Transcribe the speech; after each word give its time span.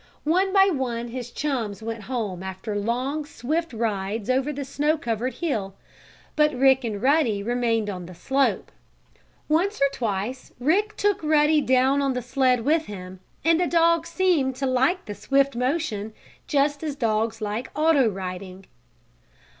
One 0.23 0.51
by 0.51 0.71
one 0.71 1.09
his 1.09 1.29
chums 1.29 1.83
went 1.83 2.05
home 2.05 2.41
after 2.41 2.75
long, 2.75 3.23
swift 3.23 3.71
rides 3.71 4.31
over 4.31 4.51
the 4.51 4.65
snow 4.65 4.97
covered 4.97 5.35
hill, 5.35 5.75
but 6.35 6.55
Rick 6.55 6.83
and 6.83 6.99
Ruddy 6.99 7.43
remained 7.43 7.87
on 7.87 8.07
the 8.07 8.15
slope. 8.15 8.71
One 9.47 9.67
or 9.67 9.89
twice 9.93 10.53
Rick 10.59 10.97
took 10.97 11.21
Ruddy 11.21 11.61
down 11.61 12.01
on 12.01 12.13
the 12.13 12.23
sled 12.23 12.61
with 12.65 12.85
him, 12.87 13.19
and 13.45 13.59
the 13.59 13.67
dog 13.67 14.07
seemed 14.07 14.55
to 14.55 14.65
like 14.65 15.05
the 15.05 15.13
swift 15.13 15.55
motion, 15.55 16.13
just 16.47 16.81
as 16.81 16.95
dogs 16.95 17.39
like 17.39 17.69
auto 17.75 18.09
riding. 18.09 18.65